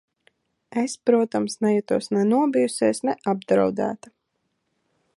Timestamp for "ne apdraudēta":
3.11-4.17